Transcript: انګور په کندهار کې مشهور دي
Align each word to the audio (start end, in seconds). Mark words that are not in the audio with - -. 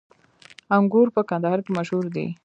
انګور 0.77 1.07
په 1.15 1.21
کندهار 1.29 1.59
کې 1.65 1.71
مشهور 1.77 2.05
دي 2.15 2.27